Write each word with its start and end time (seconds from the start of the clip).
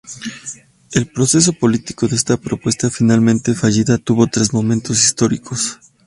El 0.93 1.05
proceso 1.11 1.53
político 1.53 2.07
de 2.07 2.15
esta 2.15 2.35
propuesta, 2.35 2.89
finalmente 2.89 3.53
fallida 3.53 3.99
tuvo 3.99 4.25
tres 4.25 4.51
momentos 4.51 4.97
históricos. 5.03 5.77